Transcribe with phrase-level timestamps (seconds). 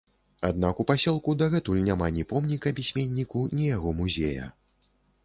[0.47, 4.49] Аднак у пасёлку дагэтуль няма ні помніка пісьменніку, ні яго музея.